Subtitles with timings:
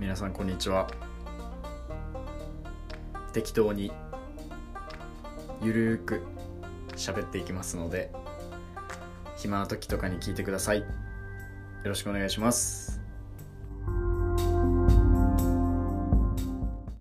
[0.00, 0.88] 皆さんこんにちは。
[3.34, 3.92] 適当に
[5.60, 6.22] ゆるーく
[6.96, 8.10] 喋っていきますので
[9.36, 10.78] 暇な時とかに聞いてください。
[10.78, 10.86] よ
[11.84, 12.99] ろしくお願いします。